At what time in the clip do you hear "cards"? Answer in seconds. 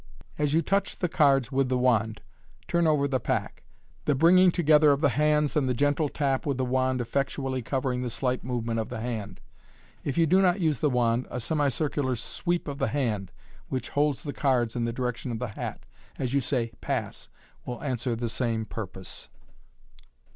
1.07-1.51, 14.33-14.75